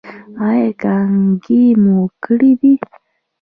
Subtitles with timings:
[0.47, 2.73] ایا کانګې مو کړي دي؟